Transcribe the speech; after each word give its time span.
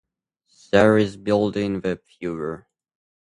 There 0.71 0.97
is 0.97 1.13
a 1.13 1.17
built 1.19 1.55
in 1.55 1.79
web 1.79 1.99
viewer 2.17 2.67